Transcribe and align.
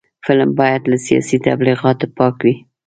فلم 0.25 0.49
باید 0.59 0.81
له 0.91 0.97
سیاسي 1.05 1.37
تبلیغاتو 1.47 2.05
پاک 2.17 2.35
وي 2.45 2.55